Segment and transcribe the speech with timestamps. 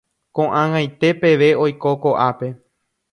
[0.37, 2.47] Ko'ag̃aite peve oiko ko'ápe.